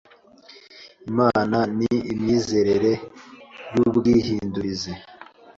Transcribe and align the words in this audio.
Imana 1.09 1.57
ni 1.77 1.91
imyizerere 2.13 2.93
y’ubwihindurize. 3.75 4.91